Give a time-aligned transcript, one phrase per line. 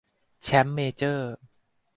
[0.43, 1.33] แชมป์เมเจอร์